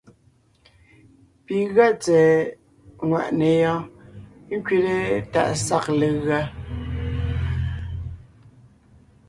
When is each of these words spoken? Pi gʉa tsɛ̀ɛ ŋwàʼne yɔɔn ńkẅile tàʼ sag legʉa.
Pi 1.45 1.55
gʉa 1.73 1.87
tsɛ̀ɛ 2.03 2.29
ŋwàʼne 3.09 3.47
yɔɔn 3.61 3.83
ńkẅile 4.57 4.95
tàʼ 5.33 5.49
sag 5.65 5.85
legʉa. 5.99 6.39